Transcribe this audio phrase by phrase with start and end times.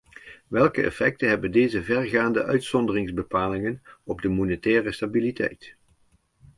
[0.47, 5.75] Welke effecten hebben deze vergaande uitzonderingsbepalingen op de monetaire stabiliteit?